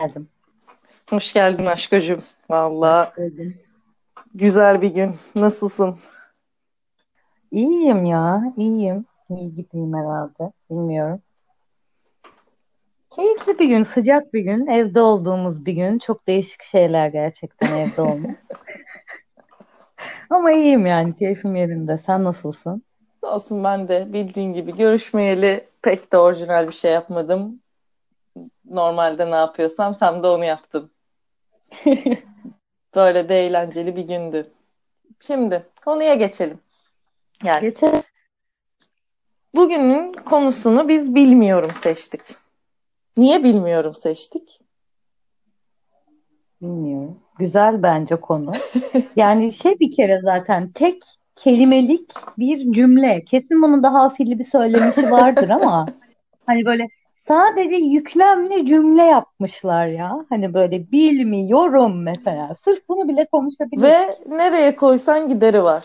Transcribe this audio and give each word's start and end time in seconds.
geldim. 0.00 0.28
Hoş 1.10 1.32
geldin 1.32 1.66
aşkocum. 1.66 2.22
Valla 2.50 3.14
güzel 4.34 4.82
bir 4.82 4.94
gün. 4.94 5.14
Nasılsın? 5.36 5.98
İyiyim 7.52 8.04
ya, 8.04 8.52
iyiyim. 8.56 9.04
İyi 9.30 9.54
gibiyim 9.54 9.94
herhalde. 9.94 10.52
Bilmiyorum. 10.70 11.22
Keyifli 13.10 13.58
bir 13.58 13.68
gün, 13.68 13.82
sıcak 13.82 14.34
bir 14.34 14.40
gün, 14.40 14.66
evde 14.66 15.00
olduğumuz 15.00 15.66
bir 15.66 15.72
gün. 15.72 15.98
Çok 15.98 16.26
değişik 16.26 16.62
şeyler 16.62 17.08
gerçekten 17.08 17.76
evde 17.76 18.02
olmak. 18.02 18.36
Ama 20.30 20.52
iyiyim 20.52 20.86
yani, 20.86 21.16
keyfim 21.16 21.56
yerinde. 21.56 21.98
Sen 21.98 22.24
nasılsın? 22.24 22.82
Olsun 23.22 23.64
ben 23.64 23.88
de 23.88 24.12
bildiğin 24.12 24.52
gibi 24.52 24.76
görüşmeyeli 24.76 25.64
pek 25.82 26.12
de 26.12 26.18
orijinal 26.18 26.66
bir 26.66 26.72
şey 26.72 26.92
yapmadım. 26.92 27.60
Normalde 28.70 29.30
ne 29.30 29.34
yapıyorsam 29.34 29.98
tam 29.98 30.22
da 30.22 30.32
onu 30.32 30.44
yaptım. 30.44 30.90
Böyle 32.94 33.28
de 33.28 33.46
eğlenceli 33.46 33.96
bir 33.96 34.02
gündü. 34.02 34.52
Şimdi 35.20 35.66
konuya 35.84 36.14
geçelim. 36.14 36.58
Yani. 37.44 37.60
Geçelim. 37.60 38.02
Bugünün 39.54 40.12
konusunu 40.12 40.88
biz 40.88 41.14
bilmiyorum 41.14 41.70
seçtik. 41.74 42.20
Niye 43.16 43.44
bilmiyorum 43.44 43.94
seçtik? 43.94 44.60
Bilmiyorum. 46.62 47.18
Güzel 47.38 47.82
bence 47.82 48.16
konu. 48.16 48.52
yani 49.16 49.52
şey 49.52 49.78
bir 49.80 49.96
kere 49.96 50.20
zaten 50.24 50.72
tek 50.72 51.02
kelimelik 51.36 52.10
bir 52.38 52.72
cümle. 52.72 53.24
Kesin 53.24 53.62
bunun 53.62 53.82
daha 53.82 54.02
afilli 54.04 54.38
bir 54.38 54.44
söylenişi 54.44 55.10
vardır 55.10 55.48
ama 55.48 55.86
hani 56.46 56.64
böyle 56.64 56.88
sadece 57.28 57.74
yüklemli 57.74 58.66
cümle 58.66 59.02
yapmışlar 59.02 59.86
ya. 59.86 60.26
Hani 60.28 60.54
böyle 60.54 60.92
bilmiyorum 60.92 62.02
mesela. 62.02 62.56
Sırf 62.64 62.88
bunu 62.88 63.08
bile 63.08 63.26
konuşabiliriz. 63.32 63.82
Ve 63.82 64.18
nereye 64.36 64.76
koysan 64.76 65.28
gideri 65.28 65.62
var. 65.62 65.84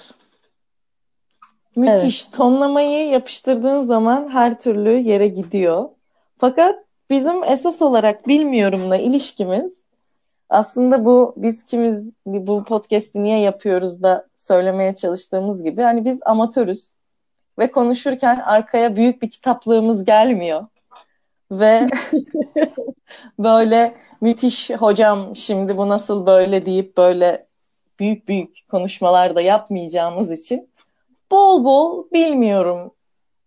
Müthiş. 1.76 2.24
Evet. 2.24 2.38
Tonlamayı 2.38 3.10
yapıştırdığın 3.10 3.86
zaman 3.86 4.30
her 4.30 4.60
türlü 4.60 4.98
yere 4.98 5.28
gidiyor. 5.28 5.90
Fakat 6.38 6.76
bizim 7.10 7.44
esas 7.44 7.82
olarak 7.82 8.28
bilmiyorumla 8.28 8.98
ilişkimiz 8.98 9.86
aslında 10.50 11.06
bu 11.06 11.34
biz 11.38 11.64
kimiz 11.64 12.14
bu 12.26 12.64
podcast'i 12.64 13.24
niye 13.24 13.40
yapıyoruz 13.40 14.04
da 14.04 14.28
söylemeye 14.36 14.96
çalıştığımız 14.96 15.64
gibi 15.64 15.82
hani 15.82 16.06
biz 16.06 16.20
amatörüz 16.26 16.96
ve 17.60 17.72
konuşurken 17.72 18.40
arkaya 18.40 18.96
büyük 18.96 19.22
bir 19.22 19.30
kitaplığımız 19.30 20.06
gelmiyor 20.06 20.66
ve 21.52 21.88
böyle 23.40 23.96
müthiş 24.22 24.70
hocam 24.70 25.36
şimdi 25.36 25.78
bu 25.78 25.90
nasıl 25.90 26.26
böyle 26.26 26.66
deyip 26.66 26.98
böyle 26.98 27.48
büyük 28.00 28.28
büyük 28.28 28.70
konuşmalar 28.70 29.36
da 29.36 29.42
yapmayacağımız 29.42 30.32
için 30.32 30.70
bol 31.32 31.64
bol 31.64 32.12
bilmiyorum 32.14 32.92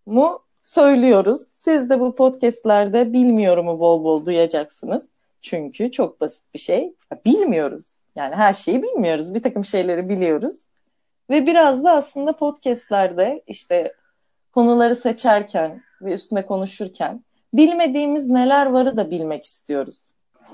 mu 0.07 0.43
söylüyoruz. 0.63 1.41
Siz 1.47 1.91
de 1.91 2.01
bu 2.01 2.15
podcastlerde 2.15 3.13
bilmiyorumu 3.13 3.81
bol 3.81 4.05
bol 4.05 4.27
duyacaksınız. 4.27 5.09
Çünkü 5.43 5.91
çok 5.93 6.21
basit 6.21 6.55
bir 6.55 6.59
şey. 6.59 6.95
Bilmiyoruz. 7.25 8.01
Yani 8.17 8.35
her 8.35 8.55
şeyi 8.55 8.83
bilmiyoruz. 8.83 9.35
Bir 9.35 9.43
takım 9.43 9.65
şeyleri 9.65 10.09
biliyoruz. 10.09 10.65
Ve 11.31 11.47
biraz 11.47 11.85
da 11.85 11.93
aslında 11.93 12.37
podcastlerde 12.37 13.43
işte 13.47 13.95
konuları 14.53 14.97
seçerken 14.97 15.83
ve 16.03 16.13
üstüne 16.13 16.47
konuşurken 16.47 17.25
bilmediğimiz 17.55 18.31
neler 18.31 18.67
varı 18.67 18.97
da 18.97 19.11
bilmek 19.11 19.45
istiyoruz. 19.45 20.09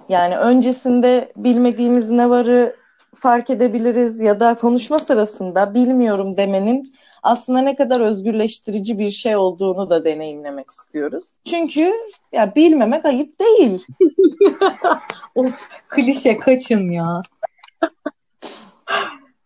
Yani 0.09 0.37
öncesinde 0.37 1.33
bilmediğimiz 1.37 2.11
ne 2.11 2.31
varı 2.31 2.77
fark 3.14 3.50
edebiliriz 3.50 4.20
ya 4.20 4.41
da 4.41 4.55
konuşma 4.55 4.98
sırasında 4.98 5.75
bilmiyorum 5.75 6.37
demenin 6.37 6.95
aslında 7.22 7.61
ne 7.61 7.77
kadar 7.77 8.00
özgürleştirici 8.00 8.99
bir 8.99 9.09
şey 9.09 9.37
olduğunu 9.37 9.91
da 9.91 10.04
deneyimlemek 10.04 10.71
istiyoruz. 10.71 11.25
Çünkü 11.44 11.93
ya 12.33 12.54
bilmemek 12.54 13.04
ayıp 13.04 13.41
değil. 13.41 13.87
of 15.34 15.69
klişe 15.88 16.38
kaçın 16.38 16.91
ya. 16.91 17.22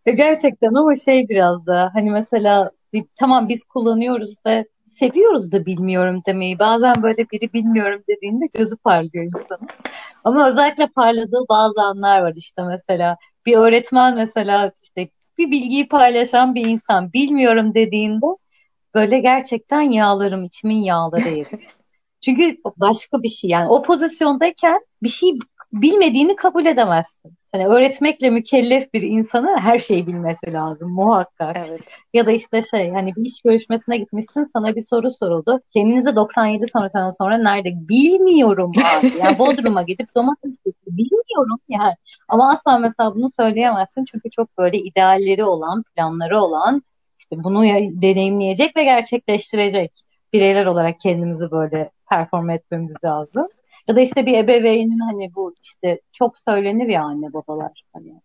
Gerçekten 0.06 0.74
ama 0.74 0.96
şey 0.96 1.28
biraz 1.28 1.66
da 1.66 1.90
hani 1.94 2.10
mesela 2.10 2.70
tamam 3.16 3.48
biz 3.48 3.64
kullanıyoruz 3.64 4.44
da 4.44 4.64
seviyoruz 4.98 5.52
da 5.52 5.66
bilmiyorum 5.66 6.22
demeyi. 6.26 6.58
Bazen 6.58 7.02
böyle 7.02 7.30
biri 7.30 7.52
bilmiyorum 7.52 8.02
dediğinde 8.08 8.46
gözü 8.54 8.76
parlıyor 8.76 9.24
insanın. 9.24 9.68
Ama 10.24 10.48
özellikle 10.48 10.86
parladığı 10.86 11.44
bazı 11.48 11.82
anlar 11.82 12.20
var 12.20 12.32
işte 12.36 12.62
mesela 12.62 13.16
bir 13.46 13.56
öğretmen 13.56 14.14
mesela 14.14 14.72
işte 14.82 15.08
bir 15.38 15.50
bilgiyi 15.50 15.88
paylaşan 15.88 16.54
bir 16.54 16.66
insan 16.66 17.12
bilmiyorum 17.12 17.74
dediğinde 17.74 18.26
böyle 18.94 19.18
gerçekten 19.18 19.80
yağlarım 19.80 20.44
içimin 20.44 20.82
yağları 20.82 21.28
erir. 21.28 21.68
Çünkü 22.20 22.56
başka 22.76 23.22
bir 23.22 23.28
şey 23.28 23.50
yani 23.50 23.68
o 23.68 23.82
pozisyondayken 23.82 24.80
bir 25.02 25.08
şey 25.08 25.38
bilmediğini 25.72 26.36
kabul 26.36 26.66
edemezsin. 26.66 27.37
Hani 27.52 27.66
öğretmekle 27.66 28.30
mükellef 28.30 28.94
bir 28.94 29.02
insanın 29.02 29.58
her 29.58 29.78
şeyi 29.78 30.06
bilmesi 30.06 30.52
lazım 30.52 30.90
muhakkak. 30.90 31.56
Evet. 31.68 31.80
Ya 32.14 32.26
da 32.26 32.30
işte 32.30 32.62
şey 32.62 32.90
hani 32.90 33.16
bir 33.16 33.26
iş 33.26 33.42
görüşmesine 33.42 33.96
gitmişsin 33.96 34.44
sana 34.44 34.76
bir 34.76 34.80
soru 34.80 35.12
soruldu. 35.12 35.60
Kendinizi 35.72 36.16
97 36.16 36.66
sonrasından 36.66 37.10
sonra 37.10 37.38
nerede? 37.38 37.68
Bilmiyorum 37.88 38.72
abi. 38.98 39.12
Yani 39.24 39.38
Bodrum'a 39.38 39.82
gidip 39.82 40.14
domates 40.14 40.52
bilmiyorum 40.86 41.58
yani. 41.68 41.94
Ama 42.28 42.52
asla 42.52 42.78
mesela 42.78 43.14
bunu 43.14 43.30
söyleyemezsin 43.38 44.04
çünkü 44.04 44.30
çok 44.30 44.58
böyle 44.58 44.78
idealleri 44.78 45.44
olan, 45.44 45.82
planları 45.82 46.40
olan 46.40 46.82
işte 47.18 47.44
bunu 47.44 47.62
deneyimleyecek 48.02 48.76
ve 48.76 48.84
gerçekleştirecek 48.84 49.92
bireyler 50.32 50.66
olarak 50.66 51.00
kendimizi 51.00 51.50
böyle 51.50 51.90
perform 52.10 52.50
etmemiz 52.50 52.96
lazım. 53.04 53.48
Ya 53.88 53.96
da 53.96 54.00
işte 54.00 54.26
bir 54.26 54.34
ebeveynin 54.34 54.98
hani 54.98 55.34
bu 55.34 55.54
işte 55.62 56.00
çok 56.12 56.38
söylenir 56.38 56.88
ya 56.88 57.02
anne 57.02 57.32
babalar 57.32 57.82
hani 57.92 58.20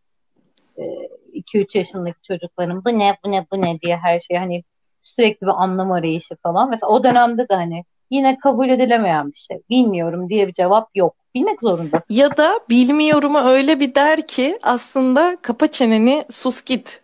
2-3 1.33 1.75
e, 1.75 1.79
yaşındaki 1.79 2.21
çocukların 2.23 2.85
bu 2.85 2.99
ne 2.99 3.17
bu 3.25 3.31
ne 3.31 3.45
bu 3.51 3.61
ne 3.61 3.79
diye 3.79 3.97
her 3.97 4.19
şey 4.19 4.37
hani 4.37 4.63
sürekli 5.03 5.47
bir 5.47 5.63
anlam 5.63 5.91
arayışı 5.91 6.35
falan. 6.35 6.69
Mesela 6.69 6.89
o 6.89 7.03
dönemde 7.03 7.49
de 7.49 7.55
hani 7.55 7.83
yine 8.11 8.37
kabul 8.37 8.69
edilemeyen 8.69 9.31
bir 9.31 9.37
şey. 9.37 9.59
Bilmiyorum 9.69 10.29
diye 10.29 10.47
bir 10.47 10.53
cevap 10.53 10.89
yok. 10.95 11.15
Bilmek 11.35 11.61
zorundasın. 11.61 12.13
Ya 12.13 12.37
da 12.37 12.59
bilmiyorumu 12.69 13.39
öyle 13.39 13.79
bir 13.79 13.95
der 13.95 14.27
ki 14.27 14.59
aslında 14.63 15.37
kapa 15.41 15.67
çeneni 15.67 16.25
sus 16.29 16.61
git 16.61 17.01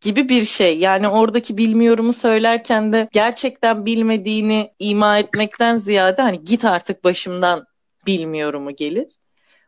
gibi 0.00 0.28
bir 0.28 0.42
şey. 0.42 0.78
Yani 0.78 1.08
oradaki 1.08 1.58
bilmiyorumu 1.58 2.12
söylerken 2.12 2.92
de 2.92 3.08
gerçekten 3.12 3.86
bilmediğini 3.86 4.70
ima 4.78 5.18
etmekten 5.18 5.76
ziyade 5.76 6.22
hani 6.22 6.44
git 6.44 6.64
artık 6.64 7.04
başımdan 7.04 7.69
bilmiyorumu 8.10 8.76
gelir. 8.76 9.12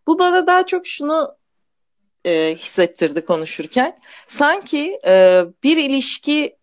Bu 0.06 0.19
bana 0.19 0.47
daha 0.47 0.66
çok 0.66 0.86
şunu 0.86 1.36
e, 2.25 2.54
hissettirdi 2.54 3.25
konuşurken. 3.25 3.98
Sanki 4.26 4.98
e, 5.06 5.44
bir 5.62 5.76
ilişki 5.76 6.56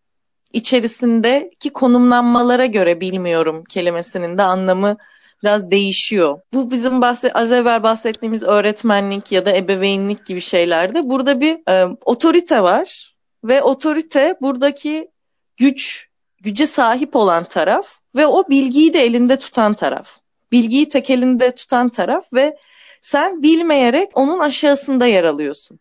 içerisindeki 0.54 1.70
konumlanmalara 1.70 2.66
göre 2.66 3.02
bilmiyorum 3.02 3.64
kelimesinin 3.70 4.38
de 4.38 4.44
anlamı 4.44 4.98
biraz 5.44 5.72
değişiyor. 5.72 6.40
Bu 6.54 6.72
bizim 6.72 7.02
bahset 7.02 7.36
az 7.36 7.52
evvel 7.52 7.84
bahsettiğimiz 7.84 8.44
öğretmenlik 8.44 9.32
ya 9.32 9.46
da 9.46 9.56
ebeveynlik 9.56 10.26
gibi 10.26 10.42
şeylerde 10.42 11.10
burada 11.10 11.42
bir 11.42 11.72
e, 11.72 11.98
otorite 12.06 12.64
var 12.64 13.16
ve 13.44 13.62
otorite 13.62 14.38
buradaki 14.42 15.12
güç, 15.58 16.10
güce 16.42 16.68
sahip 16.68 17.16
olan 17.16 17.44
taraf 17.44 17.88
ve 18.16 18.28
o 18.28 18.50
bilgiyi 18.50 18.94
de 18.94 19.04
elinde 19.04 19.40
tutan 19.40 19.74
taraf. 19.74 20.19
Bilgiyi 20.52 20.90
tek 20.90 21.10
elinde 21.10 21.56
tutan 21.56 21.90
taraf 21.90 22.26
ve 22.34 22.58
sen 23.02 23.44
bilmeyerek 23.44 24.12
onun 24.14 24.40
aşağısında 24.40 25.06
yer 25.06 25.24
alıyorsun. 25.24 25.80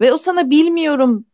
Ve 0.00 0.12
o 0.12 0.16
sana 0.16 0.50
bilmiyorum 0.50 1.24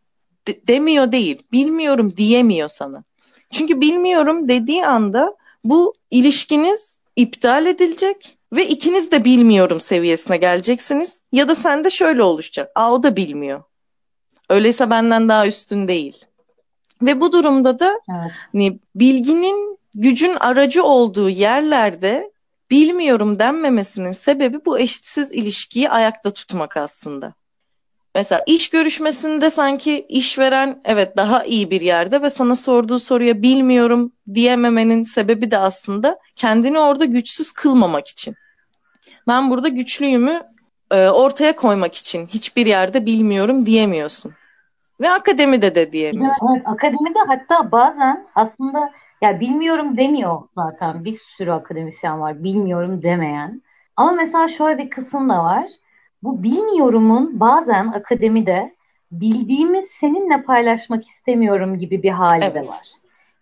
de- 0.49 0.67
demiyor 0.67 1.12
değil, 1.12 1.43
bilmiyorum 1.53 2.17
diyemiyor 2.17 2.69
sana. 2.69 3.05
Çünkü 3.50 3.81
bilmiyorum 3.81 4.49
dediği 4.49 4.87
anda 4.87 5.37
bu 5.65 5.94
ilişkiniz 6.11 7.00
iptal 7.17 7.67
edilecek 7.67 8.38
ve 8.53 8.69
ikiniz 8.69 9.11
de 9.11 9.25
bilmiyorum 9.25 9.81
seviyesine 9.81 10.37
geleceksiniz. 10.37 11.21
Ya 11.32 11.49
da 11.49 11.55
sen 11.55 11.85
de 11.85 11.91
şöyle 11.91 12.23
oluşacak. 12.23 12.71
Aa 12.75 12.93
o 12.93 13.03
da 13.03 13.17
bilmiyor. 13.17 13.62
Öyleyse 14.50 14.91
benden 14.91 15.29
daha 15.29 15.47
üstün 15.47 15.89
değil. 15.89 16.25
Ve 17.03 17.21
bu 17.21 17.32
durumda 17.32 17.79
da 17.79 18.00
evet. 18.11 18.32
hani 18.53 18.79
bilginin 18.94 19.79
gücün 19.94 20.35
aracı 20.35 20.85
olduğu 20.85 21.29
yerlerde 21.29 22.31
bilmiyorum 22.71 23.39
denmemesinin 23.39 24.13
sebebi 24.13 24.65
bu 24.65 24.79
eşitsiz 24.79 25.33
ilişkiyi 25.33 25.91
ayakta 25.91 26.31
tutmak 26.31 26.77
aslında. 26.77 27.35
Mesela 28.15 28.43
iş 28.47 28.71
görüşmesinde 28.71 29.51
sanki 29.51 30.07
işveren 30.09 30.81
evet 30.85 31.17
daha 31.17 31.45
iyi 31.45 31.71
bir 31.71 31.81
yerde 31.81 32.23
ve 32.23 32.31
sana 32.31 32.57
sorduğu 32.57 32.99
soruya 32.99 33.43
bilmiyorum 33.43 34.13
diyememenin 34.35 35.05
sebebi 35.05 35.51
de 35.51 35.59
aslında 35.59 36.19
kendini 36.37 36.79
orada 36.79 37.05
güçsüz 37.05 37.53
kılmamak 37.53 38.09
için. 38.09 38.35
Ben 39.29 39.51
burada 39.51 39.69
güçlüyümü 39.69 40.43
e, 40.91 41.09
ortaya 41.09 41.57
koymak 41.57 41.95
için 41.95 42.27
hiçbir 42.27 42.67
yerde 42.67 43.07
bilmiyorum 43.07 43.67
diyemiyorsun. 43.67 44.33
Ve 45.01 45.11
akademide 45.11 45.75
de 45.75 45.93
diyemiyorsun. 45.93 46.49
Evet, 46.57 46.67
akademide 46.67 47.19
hatta 47.27 47.73
bazen 47.73 48.27
aslında 48.35 48.91
ya 49.23 49.41
bilmiyorum 49.41 49.97
demiyor 49.97 50.43
zaten. 50.55 51.05
Bir 51.05 51.19
sürü 51.37 51.51
akademisyen 51.51 52.21
var 52.21 52.45
bilmiyorum 52.45 53.03
demeyen. 53.03 53.63
Ama 53.97 54.13
mesela 54.13 54.49
şöyle 54.49 54.79
bir 54.79 54.91
kısım 54.91 55.29
da 55.29 55.45
var. 55.45 55.67
Bu 56.23 56.43
bilmiyorumun 56.43 57.41
bazen 57.41 57.87
akademide 57.87 58.77
bildiğimi 59.13 59.85
seninle 60.01 60.43
paylaşmak 60.43 61.09
istemiyorum 61.09 61.79
gibi 61.79 62.03
bir 62.03 62.11
hali 62.11 62.45
evet. 62.45 62.55
de 62.55 62.67
var. 62.69 62.89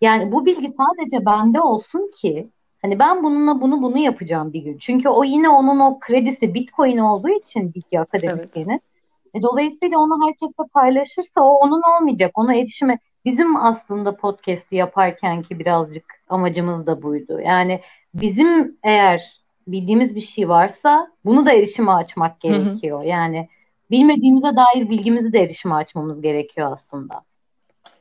Yani 0.01 0.33
bu 0.33 0.47
bilgi 0.47 0.69
sadece 0.69 1.27
bende 1.27 1.61
olsun 1.61 2.11
ki 2.21 2.49
hani 2.83 2.99
ben 2.99 3.23
bununla 3.23 3.61
bunu 3.61 3.83
bunu 3.83 3.99
yapacağım 3.99 4.53
bir 4.53 4.63
gün. 4.63 4.79
Çünkü 4.79 5.09
o 5.09 5.25
yine 5.25 5.49
onun 5.49 5.81
o 5.81 5.99
kredisi 6.01 6.55
Bitcoin 6.55 6.99
olduğu 6.99 7.29
için 7.29 7.75
bilgi 7.75 8.01
akademisyeni. 8.01 8.73
Evet. 8.73 8.83
E, 9.35 9.43
dolayısıyla 9.43 9.99
onu 9.99 10.27
herkesle 10.27 10.65
paylaşırsa 10.75 11.41
o 11.41 11.55
onun 11.55 11.83
olmayacak. 11.97 12.31
Ona 12.35 12.55
erişime 12.55 12.99
bizim 13.25 13.57
aslında 13.57 14.17
podcast'i 14.17 14.77
yaparken 14.77 15.43
ki 15.43 15.59
birazcık 15.59 16.05
amacımız 16.29 16.87
da 16.87 17.03
buydu. 17.03 17.41
Yani 17.41 17.81
bizim 18.15 18.77
eğer 18.83 19.41
bildiğimiz 19.67 20.15
bir 20.15 20.21
şey 20.21 20.49
varsa 20.49 21.11
bunu 21.25 21.47
da 21.47 21.53
erişime 21.53 21.93
açmak 21.93 22.41
gerekiyor. 22.41 22.99
Hı 22.99 23.05
hı. 23.05 23.09
Yani 23.09 23.49
bilmediğimize 23.91 24.49
dair 24.57 24.91
bilgimizi 24.91 25.33
de 25.33 25.39
erişime 25.39 25.75
açmamız 25.75 26.23
gerekiyor 26.23 26.73
aslında. 26.73 27.15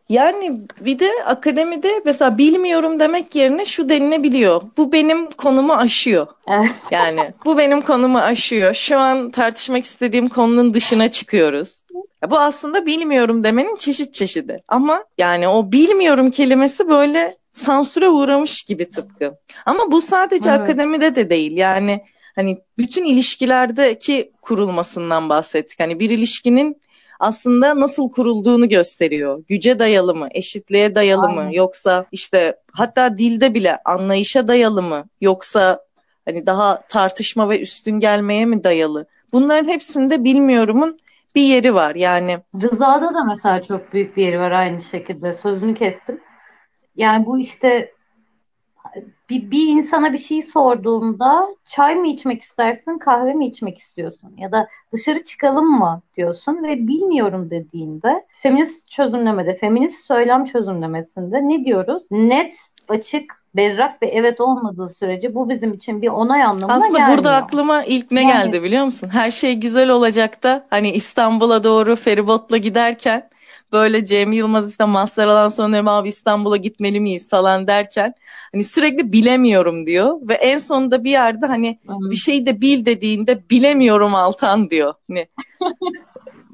Yani 0.10 0.60
bir 0.80 1.00
de 1.00 1.10
akademide 1.26 2.02
mesela 2.06 2.38
bilmiyorum 2.38 3.00
demek 3.00 3.36
yerine 3.36 3.66
şu 3.66 3.90
denilebiliyor. 3.90 4.62
Bu 4.78 4.92
benim 4.92 5.30
konumu 5.30 5.74
aşıyor. 5.74 6.28
yani 6.92 7.20
bu 7.46 7.58
benim 7.58 7.82
konumu 7.82 8.18
aşıyor. 8.18 8.74
Şu 8.74 8.98
an 8.98 9.32
tartışmak 9.32 9.84
istediğim 9.84 10.28
konunun 10.30 10.74
dışına 10.74 11.12
çıkıyoruz. 11.12 11.84
Bu 12.30 12.38
aslında 12.38 12.86
bilmiyorum 12.86 13.44
demenin 13.44 13.76
çeşit 13.76 14.14
çeşidi. 14.14 14.58
Ama 14.68 15.04
yani 15.18 15.48
o 15.48 15.72
bilmiyorum 15.72 16.32
kelimesi 16.32 16.90
böyle 16.90 17.38
sansüre 17.54 18.10
uğramış 18.10 18.64
gibi 18.64 18.90
tıpkı. 18.90 19.38
Ama 19.66 19.92
bu 19.92 20.02
sadece 20.02 20.50
evet. 20.50 20.62
akademide 20.62 21.16
de 21.16 21.30
değil. 21.30 21.58
Yani 21.58 22.02
hani 22.36 22.58
bütün 22.78 23.04
ilişkilerdeki 23.06 24.32
kurulmasından 24.42 25.30
bahsettik. 25.30 25.80
Hani 25.80 26.00
bir 26.00 26.10
ilişkinin 26.10 26.82
aslında 27.20 27.80
nasıl 27.80 28.12
kurulduğunu 28.12 28.70
gösteriyor. 28.70 29.44
Güce 29.48 29.80
dayalı 29.80 30.16
mı, 30.16 30.28
eşitliğe 30.32 30.96
dayalı 30.96 31.28
Aynen. 31.28 31.46
mı 31.46 31.56
yoksa 31.56 32.06
işte 32.12 32.56
hatta 32.72 33.18
dilde 33.18 33.54
bile 33.54 33.78
anlayışa 33.86 34.48
dayalı 34.48 34.82
mı 34.82 35.06
yoksa 35.22 35.80
hani 36.26 36.46
daha 36.46 36.82
tartışma 36.88 37.50
ve 37.50 37.62
üstün 37.62 38.00
gelmeye 38.00 38.46
mi 38.46 38.64
dayalı? 38.64 39.06
Bunların 39.34 39.72
hepsinde 39.72 40.24
bilmiyorumun 40.24 40.98
bir 41.36 41.42
yeri 41.42 41.76
var 41.76 41.96
yani. 41.96 42.38
Rıza'da 42.62 43.14
da 43.14 43.24
mesela 43.24 43.62
çok 43.62 43.94
büyük 43.94 44.18
bir 44.18 44.26
yeri 44.26 44.40
var 44.40 44.52
aynı 44.52 44.82
şekilde. 44.82 45.34
Sözünü 45.34 45.76
kestim. 45.76 46.22
Yani 46.96 47.26
bu 47.26 47.40
işte 47.40 47.92
bir, 49.30 49.52
bir 49.52 49.68
insana 49.68 50.14
bir 50.14 50.18
şey 50.18 50.42
sorduğunda 50.42 51.48
çay 51.66 51.96
mı 51.96 52.08
içmek 52.08 52.42
istersin, 52.42 52.98
kahve 52.98 53.34
mi 53.34 53.48
içmek 53.48 53.78
istiyorsun? 53.78 54.34
Ya 54.38 54.52
da 54.52 54.68
dışarı 54.94 55.24
çıkalım 55.24 55.66
mı 55.80 56.02
diyorsun 56.18 56.64
ve 56.64 56.88
bilmiyorum 56.88 57.50
dediğinde 57.50 58.26
feminist 58.30 58.88
çözümlemede, 58.88 59.56
feminist 59.56 60.06
söylem 60.06 60.46
çözümlemesinde 60.46 61.48
ne 61.48 61.66
diyoruz? 61.66 62.04
Net, 62.12 62.56
açık, 62.88 63.43
berrak 63.56 64.02
ve 64.02 64.08
evet 64.08 64.42
olmadığı 64.42 64.90
sürece 65.00 65.36
bu 65.36 65.50
bizim 65.50 65.74
için 65.74 66.02
bir 66.02 66.08
onay 66.08 66.44
anlamına 66.44 66.76
Aslında 66.76 66.98
gelmiyor. 66.98 67.18
burada 67.18 67.36
aklıma 67.36 67.84
ilk 67.84 68.12
ne 68.12 68.22
yani, 68.22 68.32
geldi 68.32 68.64
biliyor 68.64 68.86
musun? 68.86 69.10
Her 69.14 69.32
şey 69.32 69.56
güzel 69.56 69.90
olacak 69.90 70.44
da 70.44 70.66
hani 70.70 70.92
İstanbul'a 70.92 71.64
doğru 71.64 71.96
feribotla 71.96 72.58
giderken 72.58 73.30
böyle 73.72 74.06
Cem 74.06 74.32
Yılmaz 74.32 74.70
işte 74.70 74.86
Mazhar 74.86 75.50
sonra 75.50 75.92
abi 75.92 76.10
İstanbul'a 76.10 76.58
gitmeli 76.58 77.00
miyiz 77.00 77.30
falan 77.30 77.68
derken 77.68 78.14
hani 78.52 78.64
sürekli 78.64 79.14
bilemiyorum 79.14 79.88
diyor 79.88 80.20
ve 80.22 80.34
en 80.34 80.58
sonunda 80.58 81.04
bir 81.04 81.12
yerde 81.12 81.46
hani 81.46 81.80
hmm. 81.86 82.12
bir 82.12 82.16
şey 82.16 82.46
de 82.46 82.62
bil 82.62 82.86
dediğinde 82.86 83.50
bilemiyorum 83.50 84.16
Altan 84.16 84.70
diyor. 84.70 84.94
Hani 85.10 85.28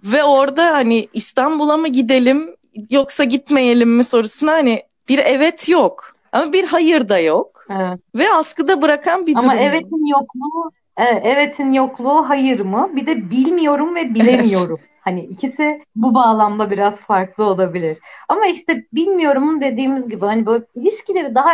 ve 0.03 0.23
orada 0.23 0.65
hani 0.65 1.07
İstanbul'a 1.13 1.77
mı 1.77 1.87
gidelim 1.87 2.55
yoksa 2.89 3.23
gitmeyelim 3.23 3.89
mi 3.89 4.03
sorusuna 4.03 4.51
hani 4.51 4.83
bir 5.09 5.19
evet 5.19 5.69
yok 5.69 6.19
ama 6.31 6.53
bir 6.53 6.63
hayır 6.63 7.09
da 7.09 7.19
yok. 7.19 7.65
Evet. 7.69 7.99
Ve 8.15 8.33
askıda 8.33 8.81
bırakan 8.81 9.27
bir 9.27 9.35
durum. 9.35 9.49
Ama 9.49 9.59
evetin 9.59 10.05
yokluğu 10.05 10.71
Evet, 10.99 11.25
evetin 11.25 11.73
yokluğu 11.73 12.29
hayır 12.29 12.59
mı? 12.59 12.89
Bir 12.95 13.05
de 13.05 13.29
bilmiyorum 13.29 13.95
ve 13.95 14.13
bilemiyorum. 14.13 14.79
Hani 15.01 15.25
ikisi 15.25 15.81
bu 15.95 16.13
bağlamda 16.13 16.71
biraz 16.71 17.01
farklı 17.01 17.43
olabilir. 17.43 17.97
Ama 18.29 18.47
işte 18.47 18.85
bilmiyorumun 18.93 19.61
dediğimiz 19.61 20.09
gibi 20.09 20.25
hani 20.25 20.45
böyle 20.45 20.63
ilişkileri 20.75 21.35
daha 21.35 21.51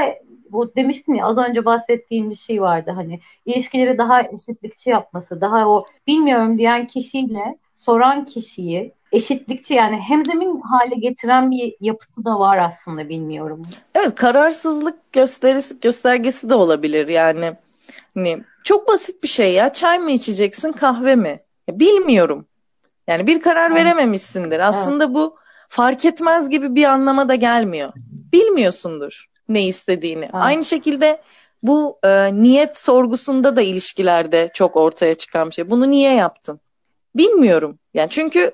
bu 0.51 0.75
demiştin 0.75 1.13
ya 1.13 1.25
az 1.25 1.37
önce 1.37 1.65
bahsettiğim 1.65 2.29
bir 2.29 2.35
şey 2.35 2.61
vardı 2.61 2.91
hani 2.95 3.19
ilişkileri 3.45 3.97
daha 3.97 4.21
eşitlikçi 4.21 4.89
yapması, 4.89 5.41
daha 5.41 5.69
o 5.69 5.85
bilmiyorum 6.07 6.57
diyen 6.57 6.87
kişiyle 6.87 7.57
soran 7.77 8.25
kişiyi 8.25 8.93
eşitlikçi 9.15 9.73
yani 9.73 9.95
hemzemin 9.95 10.61
hale 10.61 10.95
getiren 10.95 11.51
bir 11.51 11.75
yapısı 11.81 12.25
da 12.25 12.39
var 12.39 12.57
aslında 12.57 13.09
bilmiyorum. 13.09 13.61
Evet 13.95 14.15
kararsızlık 14.15 15.13
gösterisi 15.13 15.79
göstergesi 15.79 16.49
de 16.49 16.55
olabilir 16.55 17.07
yani. 17.07 17.53
Hani 18.13 18.43
çok 18.63 18.87
basit 18.87 19.23
bir 19.23 19.27
şey 19.27 19.53
ya. 19.53 19.73
Çay 19.73 19.99
mı 19.99 20.11
içeceksin, 20.11 20.71
kahve 20.71 21.15
mi? 21.15 21.39
Ya 21.67 21.79
bilmiyorum. 21.79 22.45
Yani 23.07 23.27
bir 23.27 23.41
karar 23.41 23.75
verememişsindir. 23.75 24.59
Aslında 24.59 25.13
bu 25.13 25.35
fark 25.69 26.05
etmez 26.05 26.49
gibi 26.49 26.75
bir 26.75 26.85
anlama 26.85 27.29
da 27.29 27.35
gelmiyor. 27.35 27.93
Bilmiyorsundur 28.33 29.25
ne 29.49 29.67
istediğini. 29.67 30.29
Aynı 30.33 30.63
şekilde 30.63 31.21
bu 31.63 31.99
e, 32.03 32.33
niyet 32.33 32.77
sorgusunda 32.77 33.55
da 33.55 33.61
ilişkilerde 33.61 34.49
çok 34.53 34.75
ortaya 34.75 35.15
çıkan 35.15 35.47
bir 35.49 35.53
şey. 35.53 35.69
Bunu 35.69 35.91
niye 35.91 36.13
yaptın? 36.13 36.59
Bilmiyorum. 37.15 37.79
Yani 37.93 38.09
çünkü 38.09 38.51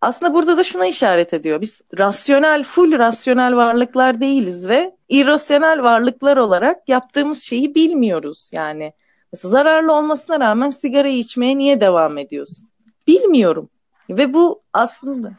aslında 0.00 0.34
burada 0.34 0.56
da 0.56 0.64
şuna 0.64 0.86
işaret 0.86 1.34
ediyor. 1.34 1.60
Biz 1.60 1.80
rasyonel, 1.98 2.64
full 2.64 2.98
rasyonel 2.98 3.56
varlıklar 3.56 4.20
değiliz 4.20 4.68
ve 4.68 4.96
irrasyonel 5.08 5.82
varlıklar 5.82 6.36
olarak 6.36 6.88
yaptığımız 6.88 7.42
şeyi 7.42 7.74
bilmiyoruz. 7.74 8.50
Yani 8.52 8.92
mesela 9.32 9.50
zararlı 9.50 9.92
olmasına 9.92 10.40
rağmen 10.40 10.70
sigarayı 10.70 11.18
içmeye 11.18 11.58
niye 11.58 11.80
devam 11.80 12.18
ediyorsun? 12.18 12.68
Bilmiyorum. 13.06 13.68
Ve 14.10 14.34
bu 14.34 14.62
aslında... 14.72 15.32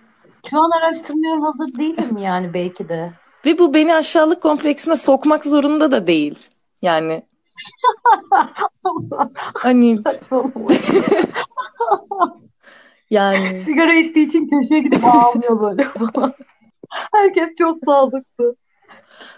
Şu 0.50 0.60
an 0.60 0.72
araştırmaya 0.72 1.44
hazır 1.44 1.76
değilim 1.76 2.18
yani 2.18 2.54
belki 2.54 2.90
de. 2.90 3.14
Ve 3.46 3.60
bu 3.60 3.74
beni 3.74 3.96
aşağılık 3.96 4.42
kompleksine 4.42 4.98
sokmak 4.98 5.46
zorunda 5.46 5.92
da 5.92 6.08
değil. 6.08 6.40
Yani 6.82 7.24
hani 9.54 10.00
yani 13.12 13.56
sigara 13.66 13.94
içtiği 13.94 14.28
için 14.28 14.48
köşeye 14.48 14.82
gidip 14.82 15.06
ağlıyor 15.06 15.62
böyle 15.62 15.88
Herkes 17.14 17.56
çok 17.58 17.78
sağlıklı. 17.86 18.56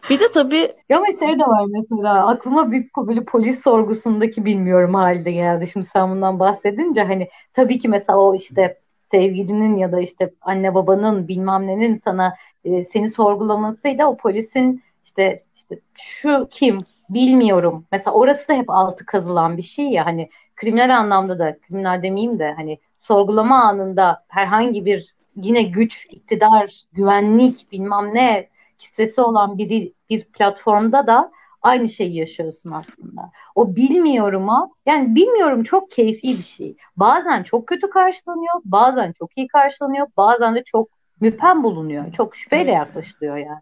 Bir 0.10 0.20
de 0.20 0.32
tabii 0.34 0.72
ama 0.94 1.06
şey 1.20 1.40
de 1.40 1.44
var 1.44 1.66
mesela 1.70 2.28
aklıma 2.28 2.72
bir 2.72 2.90
böyle 2.98 3.24
polis 3.24 3.64
sorgusundaki 3.64 4.46
bilmiyorum 4.46 4.94
halde 4.94 5.32
geldi. 5.32 5.68
Şimdi 5.68 5.86
sen 5.86 6.10
bundan 6.10 6.40
bahsedince 6.40 7.04
hani 7.04 7.30
tabii 7.54 7.80
ki 7.80 7.90
mesela 7.90 8.20
o 8.20 8.36
işte 8.36 8.78
sevgilinin 9.12 9.78
ya 9.78 9.92
da 9.92 10.00
işte 10.00 10.34
anne 10.42 10.76
babanın 10.76 11.28
bilmem 11.28 11.68
nenin 11.68 12.02
sana 12.06 12.34
e, 12.66 12.84
seni 12.84 13.10
sorgulamasıyla 13.10 14.08
o 14.08 14.18
polisin 14.18 14.84
işte 15.04 15.44
işte 15.56 15.80
şu 15.98 16.48
kim 16.52 16.80
bilmiyorum. 17.10 17.86
Mesela 17.92 18.14
orası 18.14 18.48
da 18.48 18.54
hep 18.54 18.70
altı 18.70 19.06
kazılan 19.06 19.58
bir 19.58 19.62
şey 19.62 19.86
ya 19.86 20.06
hani 20.06 20.30
kriminal 20.56 20.98
anlamda 20.98 21.40
da 21.40 21.58
kriminal 21.60 22.04
demeyeyim 22.04 22.40
de 22.40 22.54
hani 22.58 22.80
sorgulama 23.04 23.64
anında 23.64 24.24
herhangi 24.28 24.86
bir 24.86 25.14
yine 25.36 25.62
güç, 25.64 26.08
iktidar, 26.10 26.84
güvenlik 26.94 27.72
bilmem 27.72 28.14
ne 28.14 28.50
kistresi 28.80 29.22
olan 29.22 29.58
biri 29.58 29.94
bir 30.10 30.24
platformda 30.24 31.08
da 31.08 31.32
aynı 31.62 31.90
şeyi 31.90 32.16
yaşıyorsun 32.16 32.72
aslında. 32.72 33.32
O 33.56 33.76
bilmiyorum'a 33.76 34.70
yani 34.86 35.16
bilmiyorum 35.16 35.64
çok 35.64 35.92
keyfi 35.92 36.28
bir 36.28 36.44
şey. 36.44 36.76
Bazen 36.98 37.44
çok 37.44 37.68
kötü 37.68 37.90
karşılanıyor, 37.90 38.62
bazen 38.66 39.14
çok 39.20 39.38
iyi 39.38 39.48
karşılanıyor, 39.48 40.08
bazen 40.18 40.56
de 40.56 40.64
çok 40.64 40.90
müpem 41.20 41.64
bulunuyor. 41.64 42.12
Çok 42.12 42.36
şüpheyle 42.36 42.72
evet. 42.72 42.80
yaklaşılıyor 42.80 43.38
yani. 43.38 43.62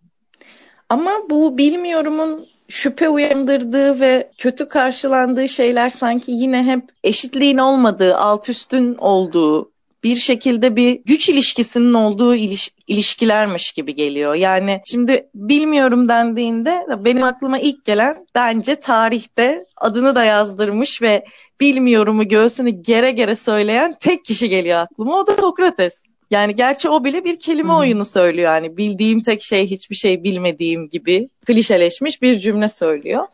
Ama 0.90 1.12
bu 1.30 1.58
bilmiyorumun 1.58 2.46
şüphe 2.72 3.10
uyandırdığı 3.10 4.00
ve 4.00 4.32
kötü 4.38 4.70
karşılandığı 4.70 5.50
şeyler 5.50 5.90
sanki 5.90 6.32
yine 6.32 6.64
hep 6.64 6.84
eşitliğin 7.04 7.58
olmadığı, 7.58 8.18
alt 8.18 8.50
üstün 8.50 8.96
olduğu 8.96 9.72
bir 10.04 10.16
şekilde 10.16 10.76
bir 10.76 11.02
güç 11.06 11.30
ilişkisinin 11.30 11.94
olduğu 11.94 12.36
iliş, 12.36 12.70
ilişkilermiş 12.88 13.72
gibi 13.72 13.96
geliyor. 13.96 14.36
Yani 14.36 14.82
şimdi 14.86 15.30
bilmiyorum 15.36 16.10
dendiğinde 16.10 16.86
benim 17.00 17.24
aklıma 17.24 17.60
ilk 17.60 17.86
gelen 17.86 18.26
bence 18.36 18.76
tarihte 18.76 19.64
adını 19.78 20.16
da 20.16 20.24
yazdırmış 20.24 21.02
ve 21.02 21.26
bilmiyorumu 21.60 22.28
göğsünü 22.28 22.70
gere 22.70 23.12
gere 23.12 23.36
söyleyen 23.36 23.96
tek 24.00 24.26
kişi 24.26 24.50
geliyor 24.50 24.80
aklıma. 24.80 25.20
O 25.20 25.28
da 25.28 25.32
Sokrates. 25.32 26.11
Yani 26.32 26.56
gerçi 26.56 26.90
o 26.90 27.04
bile 27.04 27.24
bir 27.24 27.40
kelime 27.40 27.70
hmm. 27.70 27.80
oyunu 27.80 28.06
söylüyor. 28.06 28.48
Yani 28.48 28.78
bildiğim 28.78 29.22
tek 29.22 29.42
şey 29.42 29.68
hiçbir 29.68 29.96
şey 29.96 30.24
bilmediğim 30.24 30.90
gibi 30.90 31.30
klişeleşmiş 31.46 32.22
bir 32.22 32.40
cümle 32.40 32.70
söylüyor. 32.70 33.28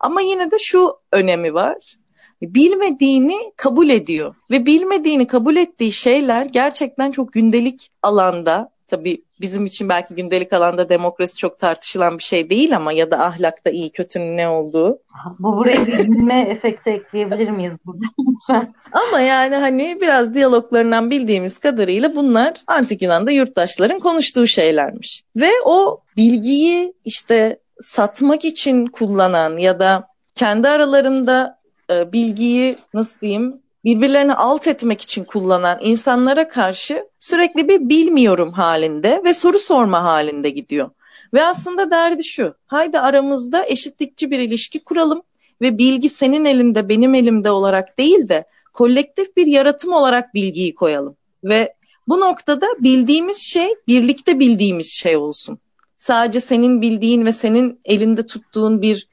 Ama 0.00 0.20
yine 0.20 0.50
de 0.50 0.56
şu 0.58 0.92
önemi 1.12 1.54
var 1.54 1.96
bilmediğini 2.42 3.52
kabul 3.56 3.88
ediyor 3.88 4.34
ve 4.50 4.66
bilmediğini 4.66 5.26
kabul 5.26 5.56
ettiği 5.56 5.92
şeyler 5.92 6.44
gerçekten 6.44 7.10
çok 7.10 7.32
gündelik 7.32 7.90
alanda 8.02 8.70
tabii 8.86 9.23
bizim 9.40 9.64
için 9.66 9.88
belki 9.88 10.14
gündelik 10.14 10.52
alanda 10.52 10.88
demokrasi 10.88 11.36
çok 11.36 11.58
tartışılan 11.58 12.18
bir 12.18 12.22
şey 12.22 12.50
değil 12.50 12.76
ama 12.76 12.92
ya 12.92 13.10
da 13.10 13.24
ahlakta 13.24 13.70
iyi 13.70 13.90
kötünün 13.92 14.36
ne 14.36 14.48
olduğu. 14.48 14.98
Bu 15.38 15.56
buraya 15.56 15.86
bir 15.86 16.50
efekti 16.50 16.90
ekleyebilir 16.90 17.50
miyiz 17.50 17.72
burada 17.86 18.04
lütfen? 18.18 18.74
Ama 18.92 19.20
yani 19.20 19.56
hani 19.56 19.98
biraz 20.00 20.34
diyaloglarından 20.34 21.10
bildiğimiz 21.10 21.58
kadarıyla 21.58 22.16
bunlar 22.16 22.52
antik 22.66 23.02
Yunan'da 23.02 23.30
yurttaşların 23.30 24.00
konuştuğu 24.00 24.46
şeylermiş. 24.46 25.22
Ve 25.36 25.50
o 25.64 26.00
bilgiyi 26.16 26.94
işte 27.04 27.58
satmak 27.80 28.44
için 28.44 28.86
kullanan 28.86 29.56
ya 29.56 29.80
da 29.80 30.08
kendi 30.34 30.68
aralarında 30.68 31.58
e, 31.90 32.12
bilgiyi 32.12 32.76
nasıl 32.94 33.20
diyeyim 33.20 33.63
birbirlerini 33.84 34.34
alt 34.34 34.68
etmek 34.68 35.00
için 35.00 35.24
kullanan 35.24 35.78
insanlara 35.82 36.48
karşı 36.48 37.08
sürekli 37.18 37.68
bir 37.68 37.88
bilmiyorum 37.88 38.52
halinde 38.52 39.22
ve 39.24 39.34
soru 39.34 39.58
sorma 39.58 40.04
halinde 40.04 40.50
gidiyor. 40.50 40.90
Ve 41.34 41.44
aslında 41.44 41.90
derdi 41.90 42.24
şu, 42.24 42.54
haydi 42.66 42.98
aramızda 42.98 43.66
eşitlikçi 43.66 44.30
bir 44.30 44.38
ilişki 44.38 44.82
kuralım 44.82 45.22
ve 45.60 45.78
bilgi 45.78 46.08
senin 46.08 46.44
elinde 46.44 46.88
benim 46.88 47.14
elimde 47.14 47.50
olarak 47.50 47.98
değil 47.98 48.28
de 48.28 48.44
kolektif 48.72 49.36
bir 49.36 49.46
yaratım 49.46 49.92
olarak 49.92 50.34
bilgiyi 50.34 50.74
koyalım. 50.74 51.16
Ve 51.44 51.74
bu 52.08 52.20
noktada 52.20 52.66
bildiğimiz 52.78 53.36
şey 53.36 53.74
birlikte 53.88 54.40
bildiğimiz 54.40 54.92
şey 54.92 55.16
olsun. 55.16 55.58
Sadece 55.98 56.40
senin 56.40 56.82
bildiğin 56.82 57.26
ve 57.26 57.32
senin 57.32 57.80
elinde 57.84 58.26
tuttuğun 58.26 58.82
bir 58.82 59.08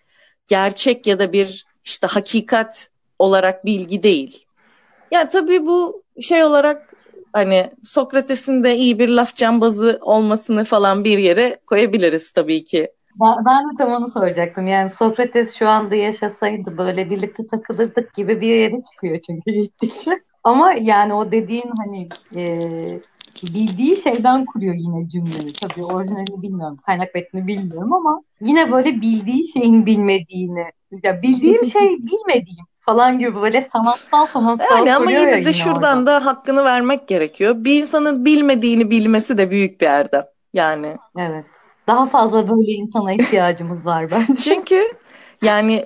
gerçek 0.47 1.07
ya 1.07 1.19
da 1.19 1.33
bir 1.33 1.65
işte 1.83 2.07
hakikat 2.07 2.89
olarak 3.19 3.65
bilgi 3.65 4.03
değil. 4.03 4.45
Yani 5.11 5.29
tabii 5.29 5.65
bu 5.65 6.03
şey 6.21 6.43
olarak 6.43 6.93
hani 7.33 7.71
Sokrates'in 7.83 8.63
de 8.63 8.75
iyi 8.75 8.99
bir 8.99 9.09
laf 9.09 9.35
cambazı 9.35 9.99
olmasını 10.01 10.63
falan 10.63 11.03
bir 11.03 11.17
yere 11.17 11.59
koyabiliriz 11.67 12.31
tabii 12.31 12.63
ki. 12.63 12.91
Ben, 13.21 13.45
ben 13.45 13.71
de 13.71 13.77
tam 13.77 13.93
onu 13.93 14.07
soracaktım. 14.09 14.67
Yani 14.67 14.89
Sokrates 14.89 15.53
şu 15.55 15.67
anda 15.67 15.95
yaşasaydı 15.95 16.77
böyle 16.77 17.09
birlikte 17.09 17.47
takılırdık 17.47 18.13
gibi 18.13 18.41
bir 18.41 18.55
yere 18.55 18.81
çıkıyor 18.91 19.19
çünkü 19.27 19.51
gittikçe. 19.51 20.11
Ama 20.43 20.73
yani 20.73 21.13
o 21.13 21.31
dediğin 21.31 21.71
hani 21.77 22.09
e, 22.35 22.59
bildiği 23.43 23.97
şeyden 23.97 24.45
kuruyor 24.45 24.75
yine 24.77 25.09
cümleyi. 25.09 25.53
Tabii 25.53 25.83
orijinalini 25.83 26.41
bilmiyorum, 26.41 26.77
kaynak 26.85 27.15
metnini 27.15 27.47
bilmiyorum 27.47 27.93
ama 27.93 28.21
yine 28.41 28.71
böyle 28.71 29.01
bildiği 29.01 29.51
şeyin 29.51 29.85
bilmediğini, 29.85 30.65
ya 31.03 31.21
bildiğim 31.21 31.65
şey 31.65 31.97
bilmediğim 31.99 32.65
falan 32.85 33.19
gibi 33.19 33.41
böyle 33.41 33.69
sanatsal 33.73 34.25
sanatsal 34.25 34.77
yani 34.77 34.95
ama 34.95 35.11
yine 35.11 35.31
de 35.31 35.37
yine 35.37 35.53
şuradan 35.53 35.97
orada. 35.97 36.11
da 36.11 36.25
hakkını 36.25 36.65
vermek 36.65 37.07
gerekiyor. 37.07 37.55
Bir 37.57 37.81
insanın 37.81 38.25
bilmediğini 38.25 38.91
bilmesi 38.91 39.37
de 39.37 39.51
büyük 39.51 39.81
bir 39.81 39.85
erdem. 39.85 40.23
Yani. 40.53 40.97
Evet. 41.17 41.45
Daha 41.87 42.05
fazla 42.05 42.49
böyle 42.49 42.71
insana 42.71 43.13
ihtiyacımız 43.13 43.85
var 43.85 44.11
bence. 44.11 44.35
Çünkü 44.37 44.93
yani 45.41 45.85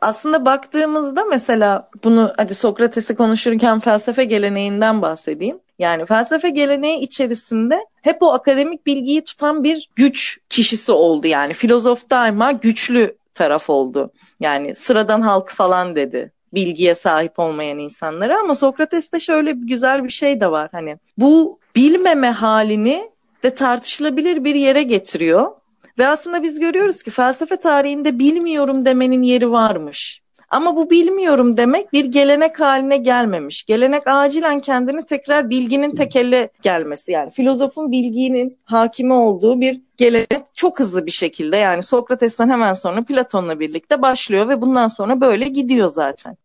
aslında 0.00 0.46
baktığımızda 0.46 1.24
mesela 1.24 1.88
bunu 2.04 2.32
hadi 2.36 2.54
Sokrates'i 2.54 3.16
konuşurken 3.16 3.80
felsefe 3.80 4.24
geleneğinden 4.24 5.02
bahsedeyim. 5.02 5.58
Yani 5.78 6.06
felsefe 6.06 6.50
geleneği 6.50 7.00
içerisinde 7.00 7.86
hep 8.02 8.16
o 8.20 8.32
akademik 8.32 8.86
bilgiyi 8.86 9.24
tutan 9.24 9.64
bir 9.64 9.90
güç 9.96 10.38
kişisi 10.50 10.92
oldu 10.92 11.26
yani. 11.26 11.52
Filozof 11.52 12.10
daima 12.10 12.52
güçlü 12.52 13.16
taraf 13.40 13.70
oldu. 13.70 14.12
Yani 14.40 14.74
sıradan 14.74 15.20
halk 15.20 15.48
falan 15.50 15.96
dedi 15.96 16.32
bilgiye 16.54 16.94
sahip 16.94 17.38
olmayan 17.38 17.78
insanlara 17.78 18.40
ama 18.40 18.54
Sokrates'te 18.54 19.20
şöyle 19.20 19.62
bir 19.62 19.66
güzel 19.68 20.04
bir 20.04 20.08
şey 20.10 20.40
de 20.40 20.50
var 20.50 20.68
hani 20.72 20.98
bu 21.18 21.58
bilmeme 21.76 22.30
halini 22.30 23.10
de 23.42 23.54
tartışılabilir 23.54 24.44
bir 24.44 24.54
yere 24.54 24.82
getiriyor 24.82 25.50
ve 25.98 26.06
aslında 26.06 26.42
biz 26.42 26.60
görüyoruz 26.60 27.02
ki 27.02 27.10
felsefe 27.10 27.56
tarihinde 27.56 28.18
bilmiyorum 28.18 28.84
demenin 28.84 29.22
yeri 29.22 29.50
varmış. 29.50 30.19
Ama 30.50 30.76
bu 30.76 30.90
bilmiyorum 30.90 31.56
demek 31.56 31.92
bir 31.92 32.04
gelenek 32.04 32.60
haline 32.60 32.96
gelmemiş. 32.96 33.64
Gelenek 33.64 34.02
acilen 34.06 34.60
kendini 34.60 35.06
tekrar 35.06 35.50
bilginin 35.50 35.94
tekelle 35.94 36.50
gelmesi. 36.62 37.12
Yani 37.12 37.30
filozofun 37.30 37.92
bilginin 37.92 38.58
hakimi 38.64 39.12
olduğu 39.12 39.60
bir 39.60 39.80
gelenek 39.96 40.42
çok 40.54 40.80
hızlı 40.80 41.06
bir 41.06 41.10
şekilde 41.10 41.56
yani 41.56 41.82
Sokrates'ten 41.82 42.50
hemen 42.50 42.74
sonra 42.74 43.04
Platon'la 43.04 43.60
birlikte 43.60 44.02
başlıyor 44.02 44.48
ve 44.48 44.60
bundan 44.60 44.88
sonra 44.88 45.20
böyle 45.20 45.48
gidiyor 45.48 45.88
zaten. 45.88 46.36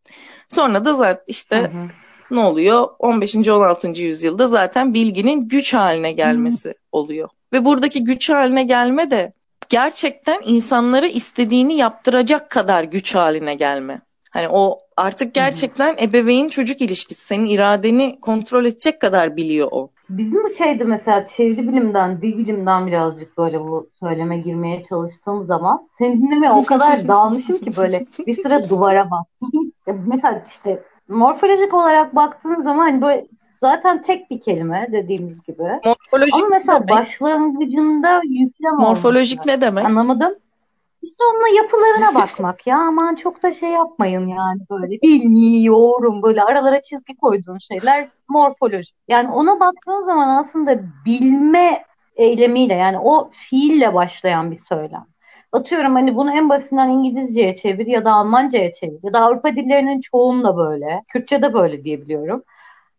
Sonra 0.47 0.85
da 0.85 0.93
zaten 0.93 1.23
işte 1.27 1.57
hı 1.57 1.61
hı. 1.61 1.87
ne 2.31 2.39
oluyor? 2.39 2.87
15. 2.99 3.35
16. 3.35 3.87
yüzyılda 3.87 4.47
zaten 4.47 4.93
bilginin 4.93 5.47
güç 5.47 5.73
haline 5.73 6.11
gelmesi 6.11 6.69
hı. 6.69 6.73
oluyor. 6.91 7.29
Ve 7.53 7.65
buradaki 7.65 8.03
güç 8.03 8.29
haline 8.29 8.63
gelme 8.63 9.11
de 9.11 9.33
gerçekten 9.69 10.41
insanlara 10.45 11.07
istediğini 11.07 11.77
yaptıracak 11.77 12.49
kadar 12.49 12.83
güç 12.83 13.15
haline 13.15 13.55
gelme. 13.55 14.01
Hani 14.31 14.49
o 14.49 14.79
artık 14.97 15.33
gerçekten 15.33 15.95
ebeveyn 16.01 16.49
çocuk 16.49 16.81
ilişkisi. 16.81 17.25
Senin 17.25 17.45
iradeni 17.45 18.19
kontrol 18.21 18.65
edecek 18.65 19.01
kadar 19.01 19.37
biliyor 19.37 19.67
o. 19.71 19.89
Bizim 20.09 20.49
şeydi 20.49 20.83
mesela 20.83 21.25
çeviri 21.25 21.67
bilimden, 21.67 22.21
dil 22.21 22.37
bilimden 22.37 22.87
birazcık 22.87 23.37
böyle 23.37 23.59
bu 23.59 23.89
söyleme 23.99 24.37
girmeye 24.37 24.83
çalıştığım 24.83 25.45
zaman 25.45 25.87
seni 25.97 26.21
dinlemeye 26.21 26.51
o 26.51 26.65
kadar 26.65 27.07
dalmışım 27.07 27.57
ki 27.57 27.77
böyle 27.77 28.05
bir 28.27 28.33
süre 28.33 28.69
duvara 28.69 29.11
baktım. 29.11 29.49
mesela 30.07 30.43
işte 30.47 30.83
morfolojik 31.07 31.73
olarak 31.73 32.15
baktığın 32.15 32.61
zaman 32.61 32.79
hani 32.79 33.01
böyle 33.01 33.27
zaten 33.61 34.01
tek 34.01 34.31
bir 34.31 34.41
kelime 34.41 34.87
dediğimiz 34.91 35.43
gibi. 35.43 35.63
Morfolojik 35.85 36.35
Ama 36.35 36.47
mesela 36.49 36.87
başlangıcında 36.89 38.21
yüklem 38.23 38.75
Morfolojik 38.77 39.39
olması. 39.39 39.49
ne 39.57 39.61
demek? 39.61 39.85
Anlamadım. 39.85 40.35
İşte 41.03 41.23
onunla 41.31 41.47
yapılarına 41.47 42.21
bakmak 42.21 42.67
ya 42.67 42.77
aman 42.77 43.15
çok 43.15 43.43
da 43.43 43.51
şey 43.51 43.69
yapmayın 43.69 44.27
yani 44.27 44.59
böyle 44.69 45.01
bilmiyorum 45.01 46.21
böyle 46.23 46.43
aralara 46.43 46.81
çizgi 46.81 47.15
koyduğun 47.15 47.57
şeyler 47.57 48.07
morfoloji. 48.29 48.91
Yani 49.07 49.31
ona 49.31 49.59
baktığın 49.59 50.01
zaman 50.01 50.27
aslında 50.29 50.79
bilme 51.05 51.83
eylemiyle 52.15 52.73
yani 52.73 52.99
o 52.99 53.29
fiille 53.33 53.93
başlayan 53.93 54.51
bir 54.51 54.59
söylem. 54.69 55.05
Atıyorum 55.51 55.93
hani 55.95 56.15
bunu 56.15 56.31
en 56.31 56.49
basitinden 56.49 56.89
İngilizceye 56.89 57.55
çevir 57.55 57.87
ya 57.87 58.05
da 58.05 58.11
Almanca'ya 58.11 58.73
çevir 58.73 58.99
ya 59.03 59.13
da 59.13 59.19
Avrupa 59.19 59.51
dillerinin 59.51 60.01
çoğunla 60.01 60.57
böyle. 60.57 61.01
Kürtçe'de 61.07 61.53
böyle 61.53 61.83
diyebiliyorum 61.83 62.43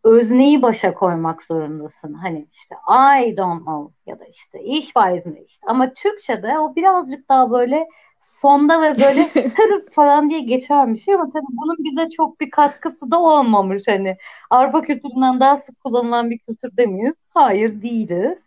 özneyi 0.03 0.61
başa 0.61 0.93
koymak 0.93 1.43
zorundasın. 1.43 2.13
Hani 2.13 2.47
işte 2.51 2.75
I 3.21 3.37
don't 3.37 3.63
know 3.63 3.93
ya 4.05 4.19
da 4.19 4.25
işte 4.25 4.63
ich 4.63 4.87
weiß 4.87 5.25
nicht. 5.25 5.59
Ama 5.67 5.93
Türkçe'de 5.93 6.59
o 6.59 6.75
birazcık 6.75 7.29
daha 7.29 7.51
böyle 7.51 7.87
sonda 8.21 8.81
ve 8.81 8.89
böyle 8.89 9.27
tırıp 9.55 9.93
falan 9.93 10.29
diye 10.29 10.39
geçer 10.39 10.93
bir 10.93 10.99
şey 10.99 11.13
ama 11.13 11.29
tabii 11.33 11.45
bunun 11.49 11.77
bize 11.79 12.09
çok 12.09 12.39
bir 12.39 12.51
katkısı 12.51 13.11
da 13.11 13.19
olmamış. 13.19 13.83
Hani 13.87 14.17
Avrupa 14.49 14.81
kültüründen 14.81 15.39
daha 15.39 15.57
sık 15.57 15.83
kullanılan 15.83 16.29
bir 16.29 16.37
kültür 16.37 16.85
miyiz? 16.85 17.15
Hayır 17.33 17.81
değiliz. 17.81 18.37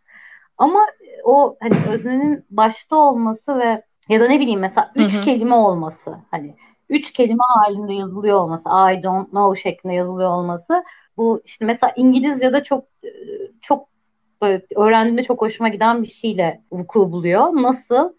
Ama 0.58 0.86
o 1.24 1.56
hani 1.60 1.74
öznenin 1.90 2.44
başta 2.50 2.96
olması 2.96 3.58
ve 3.58 3.82
ya 4.08 4.20
da 4.20 4.28
ne 4.28 4.40
bileyim 4.40 4.60
mesela 4.60 4.92
üç 4.94 5.24
kelime 5.24 5.54
olması 5.54 6.18
hani 6.30 6.54
üç 6.88 7.12
kelime 7.12 7.42
halinde 7.48 7.94
yazılıyor 7.94 8.38
olması 8.38 8.68
I 8.68 9.02
don't 9.02 9.30
know 9.30 9.60
şeklinde 9.62 9.94
yazılıyor 9.94 10.30
olması 10.30 10.84
bu 11.20 11.42
işte 11.44 11.64
mesela 11.64 11.92
İngilizce'de 11.96 12.64
çok 12.64 12.84
çok 13.60 13.88
öğrendiğimde 14.76 15.22
çok 15.22 15.42
hoşuma 15.42 15.68
giden 15.68 16.02
bir 16.02 16.08
şeyle 16.08 16.60
vuku 16.72 17.12
buluyor. 17.12 17.44
Nasıl? 17.62 18.12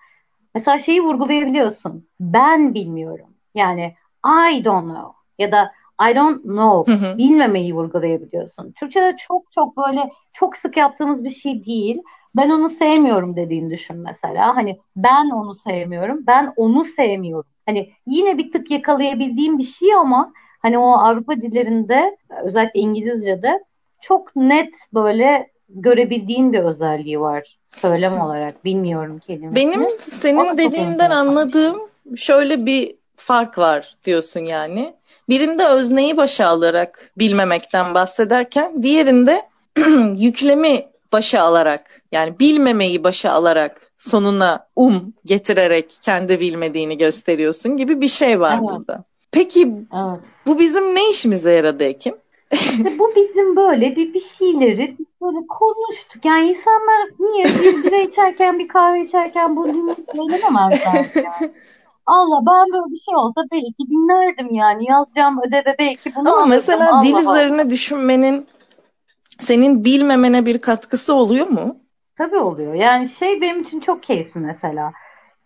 Mesela 0.56 0.80
şeyi 0.80 1.04
vurgulayabiliyorsun. 1.04 2.08
Ben 2.20 2.74
bilmiyorum. 2.74 3.28
Yani 3.56 3.96
I 4.52 4.66
don't 4.66 4.84
know 4.84 5.12
ya 5.40 5.52
da 5.52 5.72
I 6.12 6.16
don't 6.16 6.42
know. 6.44 6.94
Hı 6.94 6.98
hı. 6.98 7.18
Bilmemeyi 7.18 7.76
vurgulayabiliyorsun. 7.76 8.72
Türkçe'de 8.72 9.16
çok 9.18 9.52
çok 9.52 9.78
böyle 9.78 10.12
çok 10.34 10.58
sık 10.58 10.78
yaptığımız 10.78 11.24
bir 11.24 11.30
şey 11.30 11.66
değil. 11.66 12.02
Ben 12.36 12.50
onu 12.50 12.70
sevmiyorum 12.70 13.36
dediğini 13.36 13.72
düşün 13.72 13.98
mesela. 13.98 14.56
Hani 14.56 14.80
ben 14.96 15.30
onu 15.30 15.56
sevmiyorum. 15.56 16.20
Ben 16.28 16.54
onu 16.56 16.86
sevmiyorum. 16.86 17.50
Hani 17.66 17.92
yine 18.08 18.38
bir 18.38 18.52
tık 18.52 18.72
yakalayabildiğim 18.72 19.58
bir 19.58 19.64
şey 19.64 19.94
ama 19.96 20.34
hani 20.62 20.78
o 20.78 20.92
Avrupa 20.92 21.36
dillerinde 21.36 22.18
özellikle 22.44 22.80
İngilizce'de 22.80 23.64
çok 24.02 24.36
net 24.36 24.74
böyle 24.94 25.48
görebildiğin 25.70 26.54
bir 26.54 26.60
özelliği 26.60 27.20
var 27.20 27.58
söylem 27.76 28.22
olarak. 28.22 28.66
Bilmiyorum 28.66 29.20
kelimesini. 29.28 29.56
Benim 29.56 29.88
senin 30.00 30.58
dediğinden 30.58 31.10
anladığım 31.10 31.80
şöyle 32.16 32.66
bir 32.66 32.96
fark 33.16 33.58
var 33.58 33.96
diyorsun 34.06 34.40
yani. 34.40 34.94
Birinde 35.30 35.68
özneyi 35.68 36.18
başa 36.18 36.48
alarak 36.48 37.12
bilmemekten 37.18 37.94
bahsederken 37.94 38.84
diğerinde 38.84 39.42
yüklemi 40.18 40.86
başa 41.14 41.42
alarak 41.42 42.02
yani 42.12 42.40
bilmemeyi 42.40 43.04
başa 43.04 43.32
alarak 43.32 43.92
sonuna 43.98 44.68
um 44.76 45.14
getirerek 45.26 45.98
kendi 46.02 46.40
bilmediğini 46.40 46.98
gösteriyorsun 46.98 47.78
gibi 47.78 48.02
bir 48.02 48.08
şey 48.08 48.40
var 48.40 48.54
evet. 48.54 48.64
burada. 48.64 49.04
Peki 49.32 49.62
evet. 49.94 50.20
bu 50.46 50.60
bizim 50.60 50.96
ne 50.96 51.10
işimize 51.10 51.52
yaradı 51.52 51.84
Ekim? 51.84 52.16
İşte 52.52 53.00
bu 53.00 53.12
bizim 53.16 53.56
böyle 53.56 53.96
bir, 53.96 54.14
bir 54.14 54.24
şeyleri 54.38 54.98
böyle 55.22 55.48
konuştuk. 55.48 56.26
Yani 56.26 56.50
insanlar 56.50 57.10
niye 57.20 57.46
bir 57.46 57.84
bira 57.84 57.98
içerken 57.98 58.60
bir 58.60 58.68
kahve 58.68 59.02
içerken 59.02 59.56
bu 59.56 59.68
dinlememezler 59.68 61.06
yani. 61.16 61.54
Allah 62.06 62.42
ben 62.48 62.74
böyle 62.74 62.92
bir 62.92 63.00
şey 63.00 63.16
olsa 63.16 63.42
belki 63.52 63.90
dinlerdim 63.90 64.56
yani. 64.56 64.86
Yazacağım 64.90 65.40
ödeve 65.48 65.76
belki 65.80 66.16
bunu 66.16 66.34
Ama 66.36 66.46
mesela 66.46 66.90
Allah 66.92 67.04
dil 67.04 67.14
Allah. 67.14 67.22
üzerine 67.22 67.70
düşünmenin 67.70 68.48
senin 69.40 69.86
bilmemene 69.86 70.46
bir 70.46 70.58
katkısı 70.58 71.14
oluyor 71.14 71.48
mu? 71.48 71.78
Tabii 72.18 72.38
oluyor. 72.38 72.74
Yani 72.74 73.10
şey 73.10 73.42
benim 73.42 73.62
için 73.62 73.80
çok 73.80 74.04
keyifli 74.04 74.40
mesela. 74.40 74.94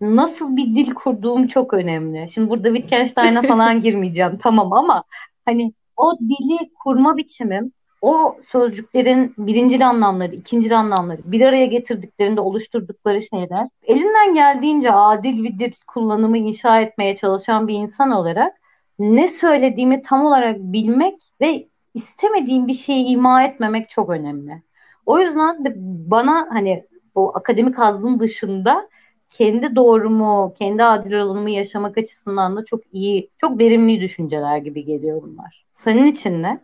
Nasıl 0.01 0.57
bir 0.57 0.65
dil 0.65 0.93
kurduğum 0.93 1.47
çok 1.47 1.73
önemli. 1.73 2.29
Şimdi 2.33 2.49
burada 2.49 2.75
Wittgenstein'a 2.75 3.41
falan 3.47 3.81
girmeyeceğim 3.81 4.37
tamam 4.37 4.73
ama 4.73 5.03
hani 5.45 5.73
o 5.97 6.19
dili 6.19 6.73
kurma 6.83 7.17
biçimim 7.17 7.71
o 8.01 8.37
sözcüklerin 8.51 9.33
birinci 9.37 9.85
anlamları, 9.85 10.35
ikinci 10.35 10.75
anlamları 10.75 11.21
bir 11.25 11.41
araya 11.41 11.65
getirdiklerinde 11.65 12.41
oluşturdukları 12.41 13.21
şeyler 13.21 13.67
elinden 13.83 14.33
geldiğince 14.33 14.91
adil 14.91 15.43
bir 15.43 15.59
dil 15.59 15.73
kullanımı 15.87 16.37
inşa 16.37 16.81
etmeye 16.81 17.15
çalışan 17.15 17.67
bir 17.67 17.73
insan 17.73 18.11
olarak 18.11 18.53
ne 18.99 19.27
söylediğimi 19.27 20.01
tam 20.01 20.25
olarak 20.25 20.57
bilmek 20.59 21.15
ve 21.41 21.67
istemediğim 21.93 22.67
bir 22.67 22.73
şeyi 22.73 23.05
ima 23.05 23.43
etmemek 23.43 23.89
çok 23.89 24.09
önemli. 24.09 24.61
O 25.05 25.19
yüzden 25.19 25.65
de 25.65 25.73
bana 26.11 26.47
hani 26.49 26.83
o 27.15 27.31
akademik 27.35 27.77
hazın 27.77 28.19
dışında 28.19 28.89
kendi 29.37 29.75
doğrumu, 29.75 30.53
kendi 30.59 30.83
adil 30.83 31.13
olanımı 31.13 31.49
yaşamak 31.49 31.97
açısından 31.97 32.55
da 32.57 32.65
çok 32.65 32.81
iyi, 32.93 33.29
çok 33.37 33.59
verimli 33.59 34.01
düşünceler 34.01 34.57
gibi 34.57 34.85
geliyor 34.85 35.21
bunlar. 35.21 35.65
Senin 35.73 36.05
için 36.05 36.43
ne? 36.43 36.59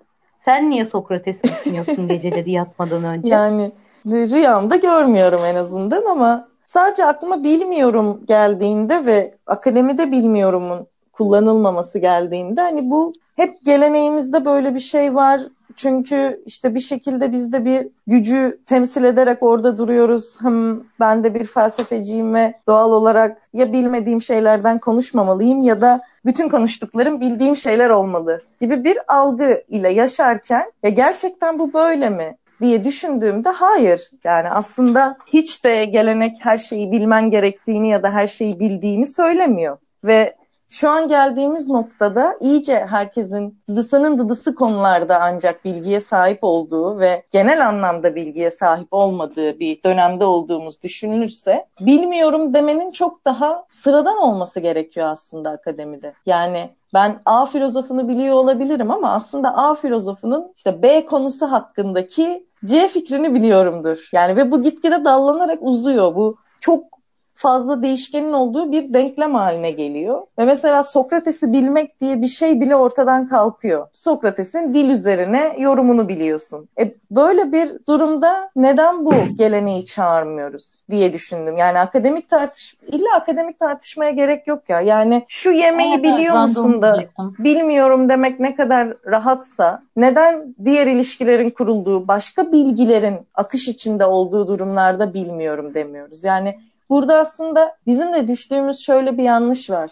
Sen 0.45 0.69
niye 0.69 0.85
Sokrates'i 0.85 1.43
düşünüyorsun 1.43 2.07
geceleri 2.07 2.51
yatmadan 2.51 3.03
önce? 3.03 3.29
Yani 3.35 3.71
rüyamda 4.05 4.75
görmüyorum 4.75 5.45
en 5.45 5.55
azından 5.55 6.05
ama 6.05 6.47
sadece 6.65 7.05
aklıma 7.05 7.43
bilmiyorum 7.43 8.21
geldiğinde 8.27 9.05
ve 9.05 9.35
akademide 9.47 10.11
bilmiyorumun 10.11 10.87
kullanılmaması 11.13 11.99
geldiğinde 11.99 12.61
hani 12.61 12.91
bu 12.91 13.13
hep 13.35 13.65
geleneğimizde 13.65 14.45
böyle 14.45 14.75
bir 14.75 14.79
şey 14.79 15.15
var. 15.15 15.41
Çünkü 15.75 16.41
işte 16.45 16.75
bir 16.75 16.79
şekilde 16.79 17.31
biz 17.31 17.53
de 17.53 17.65
bir 17.65 17.87
gücü 18.07 18.59
temsil 18.65 19.03
ederek 19.03 19.43
orada 19.43 19.77
duruyoruz. 19.77 20.37
Hem 20.41 20.83
ben 20.99 21.23
de 21.23 21.33
bir 21.35 21.45
felsefeciyim 21.45 22.33
ve 22.33 22.53
doğal 22.67 22.91
olarak 22.91 23.37
ya 23.53 23.73
bilmediğim 23.73 24.21
şeylerden 24.21 24.79
konuşmamalıyım 24.79 25.61
ya 25.61 25.81
da 25.81 26.01
bütün 26.25 26.49
konuştuklarım 26.49 27.21
bildiğim 27.21 27.55
şeyler 27.55 27.89
olmalı 27.89 28.41
gibi 28.61 28.83
bir 28.83 28.97
algı 29.07 29.63
ile 29.67 29.93
yaşarken 29.93 30.71
ya 30.83 30.89
gerçekten 30.89 31.59
bu 31.59 31.73
böyle 31.73 32.09
mi? 32.09 32.37
diye 32.61 32.83
düşündüğümde 32.83 33.49
hayır. 33.49 34.11
Yani 34.23 34.49
aslında 34.49 35.17
hiç 35.27 35.65
de 35.65 35.85
gelenek 35.85 36.37
her 36.41 36.57
şeyi 36.57 36.91
bilmen 36.91 37.29
gerektiğini 37.29 37.89
ya 37.89 38.03
da 38.03 38.11
her 38.13 38.27
şeyi 38.27 38.59
bildiğini 38.59 39.07
söylemiyor. 39.07 39.77
Ve 40.03 40.35
şu 40.71 40.89
an 40.89 41.07
geldiğimiz 41.07 41.69
noktada 41.69 42.37
iyice 42.39 42.85
herkesin 42.89 43.59
dıdısının 43.69 44.19
dıdısı 44.19 44.55
konularda 44.55 45.19
ancak 45.21 45.65
bilgiye 45.65 45.99
sahip 46.01 46.39
olduğu 46.41 46.99
ve 46.99 47.23
genel 47.31 47.67
anlamda 47.67 48.15
bilgiye 48.15 48.51
sahip 48.51 48.87
olmadığı 48.91 49.59
bir 49.59 49.83
dönemde 49.83 50.25
olduğumuz 50.25 50.83
düşünülürse 50.83 51.65
bilmiyorum 51.79 52.53
demenin 52.53 52.91
çok 52.91 53.25
daha 53.25 53.65
sıradan 53.69 54.17
olması 54.17 54.59
gerekiyor 54.59 55.07
aslında 55.07 55.49
akademide. 55.49 56.13
Yani 56.25 56.69
ben 56.93 57.19
A 57.25 57.45
filozofunu 57.45 58.07
biliyor 58.07 58.35
olabilirim 58.35 58.91
ama 58.91 59.13
aslında 59.13 59.57
A 59.57 59.75
filozofunun 59.75 60.53
işte 60.55 60.81
B 60.81 61.05
konusu 61.05 61.51
hakkındaki 61.51 62.45
C 62.65 62.87
fikrini 62.87 63.33
biliyorumdur. 63.33 64.09
Yani 64.13 64.37
ve 64.37 64.51
bu 64.51 64.63
gitgide 64.63 65.05
dallanarak 65.05 65.59
uzuyor. 65.61 66.15
Bu 66.15 66.35
çok 66.59 67.00
fazla 67.35 67.83
değişkenin 67.83 68.33
olduğu 68.33 68.71
bir 68.71 68.93
denklem 68.93 69.35
haline 69.35 69.71
geliyor. 69.71 70.21
Ve 70.39 70.45
mesela 70.45 70.83
Sokrates'i 70.83 71.53
bilmek 71.53 72.01
diye 72.01 72.21
bir 72.21 72.27
şey 72.27 72.61
bile 72.61 72.75
ortadan 72.75 73.27
kalkıyor. 73.27 73.87
Sokrates'in 73.93 74.73
dil 74.73 74.89
üzerine 74.89 75.55
yorumunu 75.59 76.07
biliyorsun. 76.07 76.69
E, 76.79 76.93
böyle 77.11 77.51
bir 77.51 77.85
durumda 77.87 78.49
neden 78.55 79.05
bu 79.05 79.13
geleneği 79.35 79.85
çağırmıyoruz 79.85 80.81
diye 80.89 81.13
düşündüm. 81.13 81.57
Yani 81.57 81.79
akademik 81.79 82.29
tartış 82.29 82.75
illa 82.87 83.15
akademik 83.15 83.59
tartışmaya 83.59 84.11
gerek 84.11 84.47
yok 84.47 84.69
ya. 84.69 84.81
Yani 84.81 85.25
şu 85.27 85.51
yemeği 85.51 85.93
evet, 85.93 86.03
biliyor 86.03 86.41
musun 86.41 86.81
da 86.81 87.05
bilmiyorum 87.39 88.09
demek 88.09 88.39
ne 88.39 88.55
kadar 88.55 88.93
rahatsa 89.05 89.83
neden 89.95 90.55
diğer 90.65 90.87
ilişkilerin 90.87 91.49
kurulduğu, 91.49 92.07
başka 92.07 92.51
bilgilerin 92.51 93.15
akış 93.35 93.67
içinde 93.67 94.05
olduğu 94.05 94.47
durumlarda 94.47 95.13
bilmiyorum 95.13 95.73
demiyoruz. 95.73 96.23
Yani 96.23 96.59
Burada 96.91 97.17
aslında 97.17 97.77
bizim 97.87 98.13
de 98.13 98.27
düştüğümüz 98.27 98.79
şöyle 98.79 99.17
bir 99.17 99.23
yanlış 99.23 99.69
var. 99.69 99.91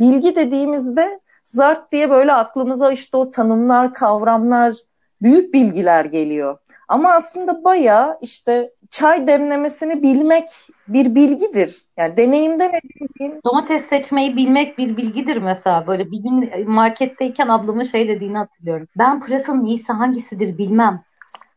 Bilgi 0.00 0.36
dediğimizde 0.36 1.20
zart 1.44 1.92
diye 1.92 2.10
böyle 2.10 2.32
aklımıza 2.32 2.92
işte 2.92 3.16
o 3.16 3.30
tanımlar, 3.30 3.94
kavramlar, 3.94 4.74
büyük 5.22 5.54
bilgiler 5.54 6.04
geliyor. 6.04 6.58
Ama 6.88 7.12
aslında 7.12 7.64
bayağı 7.64 8.18
işte 8.20 8.72
çay 8.90 9.26
demlemesini 9.26 10.02
bilmek 10.02 10.44
bir 10.88 11.14
bilgidir. 11.14 11.84
Yani 11.96 12.16
deneyimden 12.16 12.72
edindiğin... 12.74 13.40
Domates 13.44 13.86
seçmeyi 13.86 14.36
bilmek 14.36 14.78
bir 14.78 14.96
bilgidir 14.96 15.36
mesela. 15.36 15.86
Böyle 15.86 16.10
bir 16.10 16.18
gün 16.18 16.68
marketteyken 16.70 17.48
ablamın 17.48 17.84
şey 17.84 18.08
dediğini 18.08 18.38
hatırlıyorum. 18.38 18.88
Ben 18.98 19.20
pırasanın 19.20 19.64
iyisi 19.64 19.92
hangisidir 19.92 20.58
bilmem. 20.58 21.02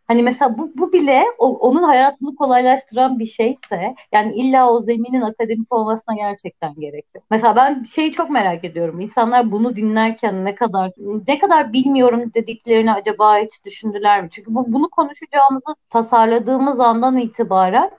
Hani 0.07 0.23
mesela 0.23 0.57
bu, 0.57 0.71
bu 0.75 0.93
bile 0.93 1.23
o, 1.37 1.57
onun 1.57 1.83
hayatını 1.83 2.35
kolaylaştıran 2.35 3.19
bir 3.19 3.25
şeyse 3.25 3.95
yani 4.11 4.35
illa 4.35 4.71
o 4.71 4.79
zeminin 4.79 5.21
akademik 5.21 5.73
olmasına 5.73 6.15
gerçekten 6.15 6.73
gerekiyor. 6.75 7.23
Mesela 7.31 7.55
ben 7.55 7.83
şeyi 7.83 8.11
çok 8.11 8.29
merak 8.29 8.63
ediyorum. 8.63 8.99
İnsanlar 8.99 9.51
bunu 9.51 9.75
dinlerken 9.75 10.45
ne 10.45 10.55
kadar 10.55 10.91
ne 11.27 11.39
kadar 11.39 11.73
bilmiyorum 11.73 12.31
dediklerini 12.33 12.93
acaba 12.93 13.37
hiç 13.37 13.65
düşündüler 13.65 14.23
mi? 14.23 14.29
Çünkü 14.31 14.55
bu, 14.55 14.73
bunu 14.73 14.89
konuşacağımızı 14.89 15.75
tasarladığımız 15.89 16.79
andan 16.79 17.17
itibaren 17.17 17.91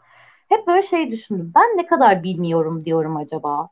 hep 0.49 0.67
böyle 0.67 0.83
şey 0.83 1.11
düşündüm. 1.11 1.53
Ben 1.55 1.77
ne 1.77 1.87
kadar 1.87 2.23
bilmiyorum 2.23 2.85
diyorum 2.85 3.17
acaba? 3.17 3.69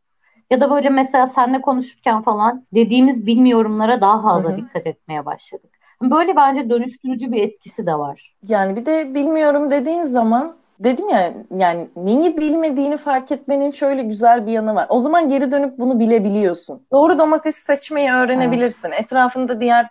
Ya 0.50 0.60
da 0.60 0.70
böyle 0.70 0.88
mesela 0.88 1.26
seninle 1.26 1.60
konuşurken 1.60 2.22
falan 2.22 2.66
dediğimiz 2.74 3.26
bilmiyorumlara 3.26 4.00
daha 4.00 4.22
fazla 4.22 4.48
Hı-hı. 4.48 4.56
dikkat 4.56 4.86
etmeye 4.86 5.26
başladık. 5.26 5.75
Böyle 6.02 6.36
bence 6.36 6.70
dönüştürücü 6.70 7.32
bir 7.32 7.42
etkisi 7.42 7.86
de 7.86 7.94
var. 7.94 8.34
Yani 8.48 8.76
bir 8.76 8.86
de 8.86 9.14
bilmiyorum 9.14 9.70
dediğin 9.70 10.04
zaman 10.04 10.56
dedim 10.78 11.08
ya 11.08 11.32
yani 11.56 11.88
neyi 11.96 12.36
bilmediğini 12.36 12.96
fark 12.96 13.32
etmenin 13.32 13.70
şöyle 13.70 14.02
güzel 14.02 14.46
bir 14.46 14.52
yanı 14.52 14.74
var. 14.74 14.86
O 14.88 14.98
zaman 14.98 15.28
geri 15.28 15.52
dönüp 15.52 15.78
bunu 15.78 16.00
bilebiliyorsun. 16.00 16.82
Doğru 16.92 17.18
domates 17.18 17.56
seçmeyi 17.56 18.12
öğrenebilirsin. 18.12 18.88
Evet. 18.88 19.00
Etrafında 19.00 19.60
diğer 19.60 19.88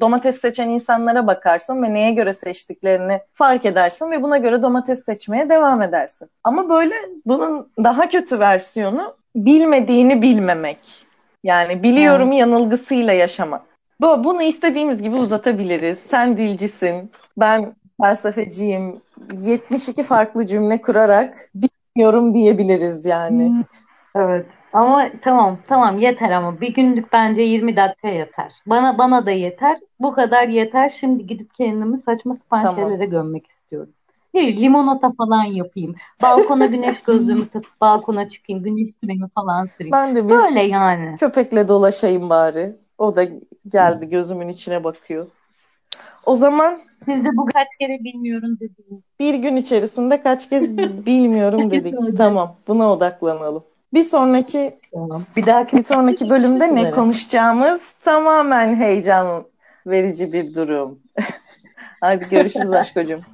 domates 0.00 0.40
seçen 0.40 0.68
insanlara 0.68 1.26
bakarsın 1.26 1.82
ve 1.82 1.94
neye 1.94 2.12
göre 2.12 2.32
seçtiklerini 2.32 3.20
fark 3.32 3.66
edersin 3.66 4.10
ve 4.10 4.22
buna 4.22 4.38
göre 4.38 4.62
domates 4.62 5.04
seçmeye 5.04 5.48
devam 5.48 5.82
edersin. 5.82 6.28
Ama 6.44 6.68
böyle 6.68 6.94
bunun 7.26 7.68
daha 7.84 8.08
kötü 8.08 8.40
versiyonu 8.40 9.14
bilmediğini 9.36 10.22
bilmemek. 10.22 10.78
Yani 11.44 11.82
biliyorum 11.82 12.28
evet. 12.28 12.40
yanılgısıyla 12.40 13.12
yaşamak. 13.12 13.62
Bu, 14.00 14.24
bunu 14.24 14.42
istediğimiz 14.42 15.02
gibi 15.02 15.16
uzatabiliriz. 15.16 15.98
Sen 15.98 16.36
dilcisin, 16.36 17.10
ben 17.36 17.74
felsefeciyim. 18.02 19.00
72 19.38 20.02
farklı 20.02 20.46
cümle 20.46 20.80
kurarak 20.80 21.50
bilmiyorum 21.54 22.34
diyebiliriz 22.34 23.06
yani. 23.06 23.48
Hmm. 23.48 23.62
Evet. 24.16 24.46
Ama 24.72 25.10
tamam 25.22 25.58
tamam 25.68 25.98
yeter 25.98 26.30
ama 26.30 26.60
bir 26.60 26.74
günlük 26.74 27.12
bence 27.12 27.42
20 27.42 27.76
dakika 27.76 28.08
yeter. 28.08 28.52
Bana 28.66 28.98
bana 28.98 29.26
da 29.26 29.30
yeter. 29.30 29.78
Bu 30.00 30.12
kadar 30.12 30.48
yeter. 30.48 30.88
Şimdi 30.88 31.26
gidip 31.26 31.54
kendimi 31.54 31.98
saçma 31.98 32.36
sapan 32.36 32.62
tamam. 32.62 32.76
şeylere 32.76 33.06
gömmek 33.06 33.46
istiyorum. 33.46 33.92
Değil, 34.34 34.60
limonata 34.60 35.12
falan 35.18 35.44
yapayım. 35.44 35.94
Balkona 36.22 36.66
güneş 36.66 37.02
gözlüğümü 37.02 37.48
takıp 37.48 37.80
balkona 37.80 38.28
çıkayım. 38.28 38.62
Güneş 38.62 38.88
kremi 39.00 39.28
falan 39.34 39.64
süreyim. 39.64 39.92
Ben 39.92 40.16
de 40.16 40.24
bir 40.24 40.34
Böyle 40.34 40.62
yani. 40.62 41.16
köpekle 41.16 41.68
dolaşayım 41.68 42.30
bari. 42.30 42.76
O 42.98 43.16
da 43.16 43.26
geldi 43.68 44.08
gözümün 44.08 44.48
içine 44.48 44.84
bakıyor. 44.84 45.26
O 46.26 46.34
zaman 46.34 46.80
Siz 47.04 47.24
de 47.24 47.36
bu 47.36 47.46
kaç 47.46 47.68
kere 47.80 47.98
bilmiyorum 48.04 48.58
dediniz. 48.60 49.02
Bir 49.20 49.34
gün 49.34 49.56
içerisinde 49.56 50.22
kaç 50.22 50.48
kez 50.48 50.76
bilmiyorum 51.06 51.70
dedik. 51.70 52.18
tamam, 52.18 52.56
buna 52.68 52.92
odaklanalım. 52.92 53.64
Bir 53.94 54.02
sonraki 54.02 54.78
tamam. 54.92 55.26
Bir 55.36 55.46
dahaki 55.46 55.76
bir 55.76 55.84
sonraki 55.84 56.30
bölümde 56.30 56.74
ne 56.74 56.90
konuşacağımız 56.90 57.92
tamamen 57.92 58.74
heyecan 58.74 59.44
verici 59.86 60.32
bir 60.32 60.54
durum. 60.54 60.98
Hadi 62.00 62.28
görüşürüz 62.28 62.72
aşkocum. 62.72 63.24